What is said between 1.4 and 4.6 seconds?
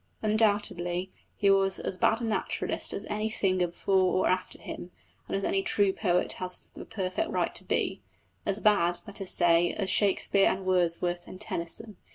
was as bad a naturalist as any singer before or after